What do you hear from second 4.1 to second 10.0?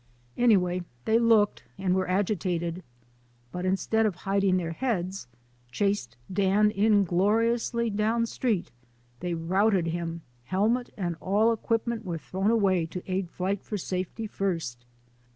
hiding their heads, chased Dan ingloriously down street; they routed